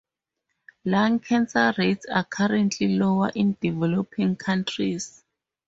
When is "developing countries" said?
3.61-5.23